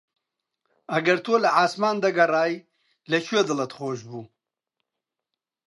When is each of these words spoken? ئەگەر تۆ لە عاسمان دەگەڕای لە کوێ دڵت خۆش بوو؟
ئەگەر 0.93 1.17
تۆ 1.25 1.35
لە 1.43 1.49
عاسمان 1.59 1.97
دەگەڕای 2.05 2.53
لە 3.11 3.17
کوێ 3.25 3.41
دڵت 3.47 3.71
خۆش 3.77 3.99
بوو؟ 4.09 4.23